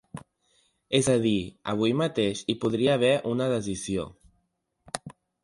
[0.99, 1.33] És a dir,
[1.73, 4.09] avui mateix hi podria haver una decisió.